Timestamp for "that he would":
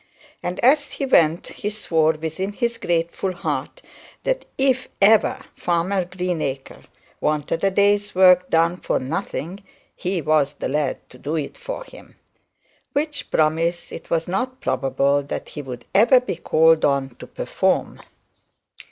15.21-15.85